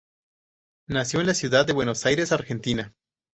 [0.89, 2.95] Nació en la ciudad de Buenos Aires, Argentina.